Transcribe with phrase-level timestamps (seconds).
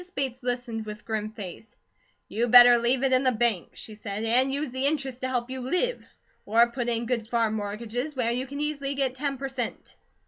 [0.15, 1.77] Bates listened with grim face:
[2.27, 5.51] "You better leave it in the bank," she said, "and use the interest to help
[5.51, 6.03] you live,
[6.43, 9.95] or put it in good farm mortgages, where you can easily get ten per cent."